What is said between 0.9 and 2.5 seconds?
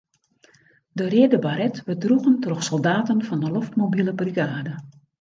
De reade baret wurdt droegen